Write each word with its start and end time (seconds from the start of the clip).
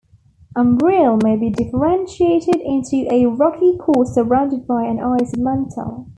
Umbriel 0.55 1.21
may 1.21 1.37
be 1.37 1.51
differentiated 1.51 2.55
into 2.55 3.05
a 3.13 3.27
rocky 3.27 3.77
core 3.77 4.07
surrounded 4.07 4.65
by 4.65 4.83
an 4.85 4.99
icy 4.99 5.39
mantle. 5.39 6.07